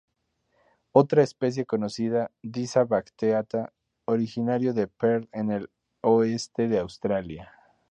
[0.93, 3.71] Otra especie conocida "Disa bracteata",
[4.05, 5.69] originario de Perth en el
[6.01, 7.51] oeste de Australia.